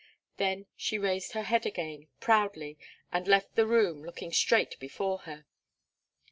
[0.37, 2.79] Then she raised her head again, proudly,
[3.11, 5.45] and left the room, looking straight before her.